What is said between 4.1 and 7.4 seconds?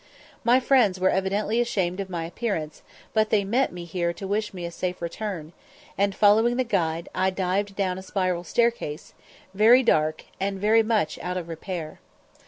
to wish me a safe return, and, following the guide, I